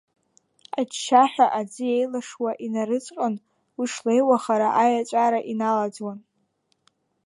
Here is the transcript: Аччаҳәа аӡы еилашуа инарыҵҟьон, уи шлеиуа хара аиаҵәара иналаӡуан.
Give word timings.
Аччаҳәа 0.79 1.47
аӡы 1.59 1.83
еилашуа 1.95 2.51
инарыҵҟьон, 2.65 3.35
уи 3.77 3.85
шлеиуа 3.93 4.37
хара 4.43 4.69
аиаҵәара 4.83 5.39
иналаӡуан. 5.51 6.19